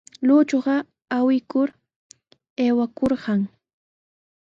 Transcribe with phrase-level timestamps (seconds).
[0.25, 0.75] Lluychuqa
[1.15, 1.69] aywikur
[2.61, 3.41] aywakurqan.